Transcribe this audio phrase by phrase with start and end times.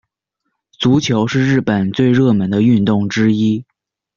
[0.71, 3.63] 足球是日本最热门的运动之一。